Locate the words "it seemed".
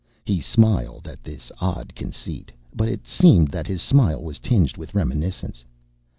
2.89-3.49